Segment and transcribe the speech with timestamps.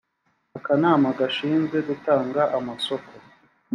[0.57, 3.11] akanama gashinzwe gutanga amasoko